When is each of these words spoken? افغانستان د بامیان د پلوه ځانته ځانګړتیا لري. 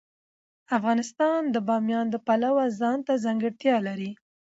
افغانستان 0.77 1.41
د 1.53 1.55
بامیان 1.67 2.05
د 2.11 2.15
پلوه 2.27 2.65
ځانته 2.79 3.13
ځانګړتیا 3.25 3.75
لري. 3.87 4.11